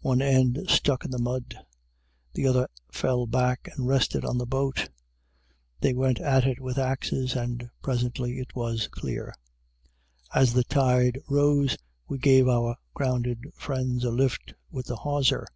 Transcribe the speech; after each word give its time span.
One 0.00 0.20
end 0.20 0.58
stuck 0.68 1.06
in 1.06 1.10
the 1.10 1.18
mud. 1.18 1.58
The 2.34 2.46
other 2.46 2.68
fell 2.92 3.26
back 3.26 3.66
and 3.72 3.86
rested 3.88 4.26
on 4.26 4.36
the 4.36 4.44
boat. 4.44 4.90
They 5.80 5.94
went 5.94 6.20
at 6.20 6.46
it 6.46 6.60
with 6.60 6.76
axes, 6.76 7.34
and 7.34 7.70
presently 7.80 8.40
it 8.40 8.54
was 8.54 8.88
clear. 8.88 9.32
As 10.34 10.52
the 10.52 10.64
tide 10.64 11.18
rose, 11.30 11.78
we 12.06 12.18
gave 12.18 12.46
our 12.46 12.76
grounded 12.92 13.40
friends 13.54 14.04
a 14.04 14.10
lift 14.10 14.52
with 14.70 14.84
the 14.84 14.96
hawser. 14.96 15.46